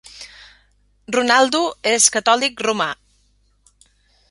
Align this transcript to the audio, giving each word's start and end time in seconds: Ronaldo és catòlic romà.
Ronaldo 1.17 1.61
és 1.91 2.09
catòlic 2.17 2.65
romà. 2.69 2.91